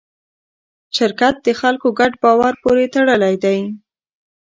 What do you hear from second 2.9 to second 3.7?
تړلی دی.